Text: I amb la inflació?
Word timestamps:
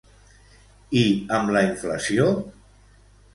I 1.01 1.03
amb 1.41 1.53
la 1.57 1.63
inflació? 1.67 2.27